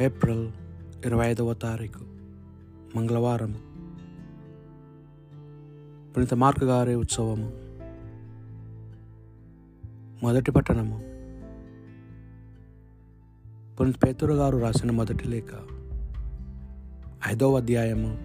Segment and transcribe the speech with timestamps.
[0.00, 0.48] April
[1.06, 2.00] ఇరవై ఐదవ తారీఖు
[2.96, 3.52] మంగళవారం.
[6.16, 7.52] పునీత మార్కు గారి ఉత్సవము.
[10.22, 10.98] మొదటి పట్టణము.
[13.76, 15.54] పునీత పేతురు గారు రాసిన మొదటి లేఖ.
[17.28, 18.18] ఐదవ అధ్యాయము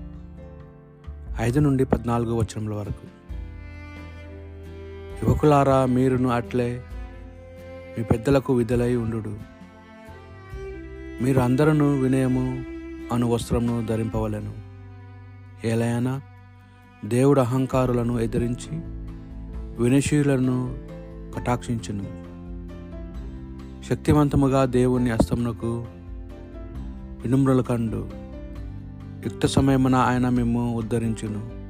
[1.40, 3.08] ఐదు నుండి పద్నాలుగు వచనముల వరకు.
[5.26, 6.84] యువకులారా మీరును అట్లే
[7.98, 9.54] మీ పెద్దలకు విధులై ఉండు
[11.22, 12.64] మీరు అందరూ వినయము
[13.14, 14.54] అను వస్త్రమును ధరింపవలెను.
[15.68, 16.22] ఏలైనా
[17.06, 18.82] దేవుడు అహంకారులను ఎదిరించి
[19.84, 20.78] వినశీలను
[21.36, 22.24] కటాక్షించును.
[23.84, 25.86] శక్తివంతముగా దేవుని అస్తమునకు
[27.24, 28.10] వినుమ్రుల కండు
[29.26, 31.64] యుక్త సమయమున ఆయన మేము ఉద్ధరించును.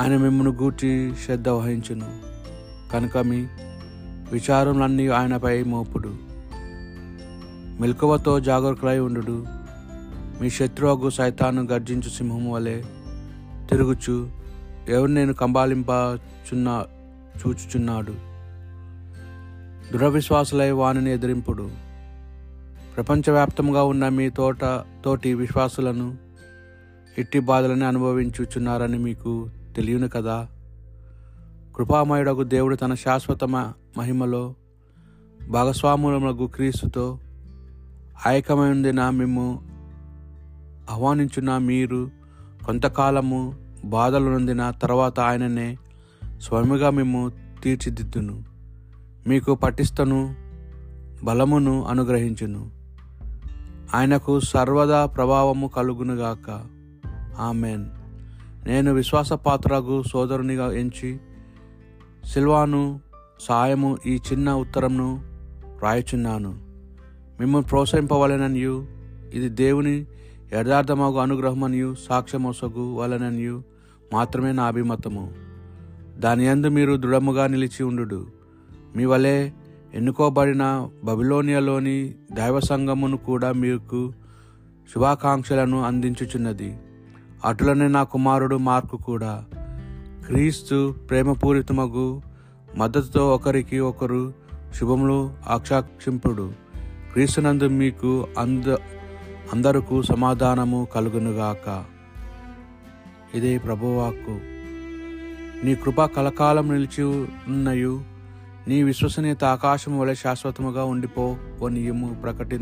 [0.00, 2.18] ఆయన మిమ్మను గూర్చి శ్రద్ధ వహించును.
[2.92, 3.46] కనుక మీ
[4.32, 6.25] విచారములన్నీ ఆయనపై మోపుడు.
[7.80, 9.46] మెలకువతో జాగరూకులై ఉండు
[10.40, 12.82] మీ శత్రువుకు సైతాను గర్జించు సింహము వలె
[13.70, 14.30] తిరుగుచు
[14.88, 16.86] ఎవరు నేను కంబాలింపచున్నా
[17.46, 18.14] చూచుచున్నాడు.
[19.92, 21.70] దృఢవిశ్వాసులై వానిని ఎదిరింపుడు.
[22.96, 24.64] ప్రపంచవ్యాప్తంగా ఉన్న మీ తోట
[25.04, 26.16] తోటి విశ్వాసులను
[27.18, 30.48] ఇట్టి బాధలని అనుభవించుచున్నారని మీకు తెలియను కదా?
[31.76, 34.54] కృపామయుడకు దేవుడు తన శాశ్వత మహిమలో
[35.48, 37.18] భాగస్వాములకు క్రీస్తుతో
[38.26, 39.62] ఐకమైందిన మేము
[40.90, 42.10] ఆహ్వానించున్న మీరు
[42.66, 45.76] కొంతకాలము బాధలు నొందిన తర్వాత ఆయననే
[46.40, 48.44] స్వయముగా మేము తీర్చిదిద్దును.
[49.26, 50.34] మీకు పటిష్టను
[51.24, 52.70] బలమును అనుగ్రహించును.
[53.94, 56.66] ఆయనకు సర్వదా ప్రభావము కలుగునుగాక.
[57.38, 57.86] ఆమెన్.
[58.66, 61.20] నేను విశ్వాసపాత్రకు సోదరునిగా ఎంచి
[62.24, 63.00] సిల్వాను
[63.40, 65.20] సాయము ఈ చిన్న ఉత్తరంను
[65.82, 66.65] రాయుచున్నాను.
[67.40, 68.86] మిమ్మల్ని ప్రోత్సహింపవలననియు
[69.34, 70.04] ఇది దేవుని
[70.52, 73.62] యథార్థమగు అనుగ్రహమనియు సాక్ష్యమొసగు వలననియు
[74.12, 75.32] మాత్రమే నా అభిమతము.
[76.18, 78.26] దాని అందు మీరు దృఢముగా నిలిచి ఉండు
[78.96, 79.50] మీ వలె
[79.94, 84.12] ఎన్నుకోబడిన బబిలోనియాలోని దైవ సంఘమును కూడా మీకు
[84.94, 86.78] శుభాకాంక్షలను అందించుచున్నది.
[87.44, 89.44] అటులనే నా కుమారుడు మార్కు కూడా.
[90.26, 92.22] క్రీస్తు ప్రేమపూరితమగు
[92.76, 94.32] మద్దతుతో ఒకరికి ఒకరు
[94.74, 96.65] శుభములు ఆక్షాక్షింపుడు.
[97.16, 98.76] క్రీస్తునందు మీకు అంద
[99.52, 101.84] అందరకు సమాధానము కలుగునుగాక.
[103.34, 104.40] ఇదే ప్రభువాక్కు.
[105.66, 107.02] నీ కృప కలకాలం నిలిచి
[107.48, 108.00] ఉన్నయు
[108.68, 112.58] నీ విశ్వసనీయత ఆకాశం వలె శాశ్వతముగా ఉండిపో ఉండిపోవనియము ప్రకటి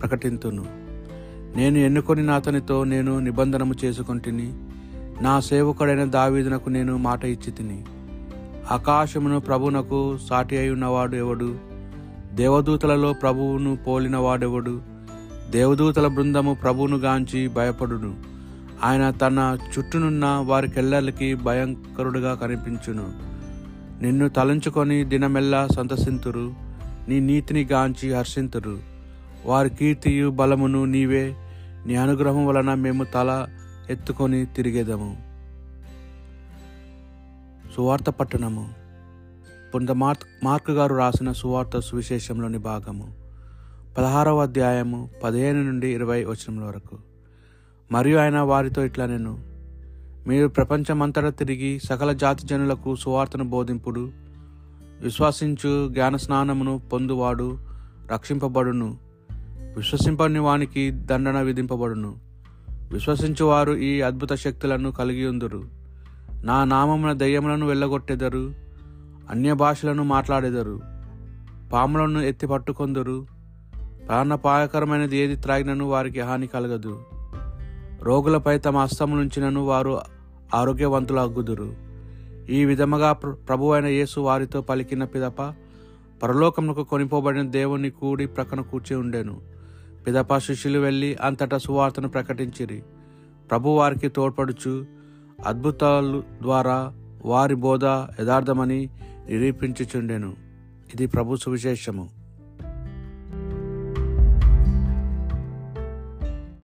[0.00, 0.66] ప్రకటింతును.
[1.56, 4.52] నేను ఎన్నుకొని నాతనితో నేను నిబంధనము చేసుకుంటుని
[5.22, 7.84] నా సేవకుడైన దావీదునకు నేను మాట ఇచ్చి తిని
[8.70, 11.71] ఆకాశమును ప్రభునకు సాటి అయి ఉన్నవాడు ఎవడు?
[12.34, 14.82] దేవదూతలలో ప్రభువును పోలిన వాడెవడు?
[15.50, 18.16] దేవదూతల బృందము ప్రభువును గాంచి భయపడును.
[18.84, 23.12] ఆయన తన చుట్టూనున్న వారికెల్లరికి భయంకరుడుగా కనిపించును.
[24.02, 26.54] నిన్ను తలంచుకొని దినమెల్లా సంతసింతురు.
[27.08, 28.78] నీ నీతిని గాంచి హర్షింతురు.
[29.46, 31.34] వారి కీర్తియు బలమును నీవే.
[31.86, 33.46] నీ అనుగ్రహం వలన మేము తల
[33.90, 35.16] ఎత్తుకొని తిరిగేదము.
[37.76, 38.81] సువార్త పట్టణము.
[39.74, 43.14] పుంత మార్క్ మార్క్ గారు రాసిన సువార్త సువిశేషంలోని భాగము.
[43.98, 46.98] పదహారవ అధ్యాయము పదిహేను నుండి ఇరవై వచనముల వరకు.
[47.92, 49.38] మరియు ఆయన వారితో ఇట్లా నేను
[50.26, 54.10] మీరు ప్రపంచమంతటా తిరిగి సకల జాతి జనులకు సువార్తను బోధింపుడు
[55.00, 57.58] విశ్వసించు జ్ఞాన స్నానమును పొందువాడు
[58.12, 58.98] రక్షింపబడును
[59.76, 62.16] విశ్వసింపని వానికి దండన విధింపబడును.
[62.92, 65.64] విశ్వసించువారు ఈ అద్భుత శక్తులను కలిగి ఉందురు.
[66.44, 68.61] నా నామమున దయ్యములను వెళ్ళగొట్టెదరు
[69.32, 70.80] అన్య భాషలను మాట్లాడేదరు.
[71.72, 73.26] పాములను ఎత్తి పట్టుకొందరు.
[74.06, 77.02] ప్రాణపాయకరమైనది ఏది త్రాగినను వారికి హాని కలగదు.
[78.02, 80.00] రోగులపై తమ హస్తమునుంచినను వారు
[80.54, 81.74] ఆరోగ్యవంతులు అగ్గుదురు.
[82.50, 83.12] ఈ విధముగా
[83.48, 85.54] ప్రభు అయిన యేసు వారితో పలికిన పిదప
[86.22, 89.40] పరలోకమునకు కొనిపోబడిన దేవుని కూడి ప్రక్కన కూర్చి ఉండెను.
[90.06, 92.82] పిదప శిష్యులు వెళ్ళి అంతటా సువార్తను ప్రకటించిరి.
[93.50, 94.86] ప్రభు వారికి తోడ్పడుచు
[95.46, 96.92] అద్భుతాలు ద్వారా
[97.24, 98.90] వారి బోధ యథార్థమని
[99.28, 100.36] నిరూపించుచుండెను.
[100.94, 102.21] ఇది ప్రభు సువిశేషము.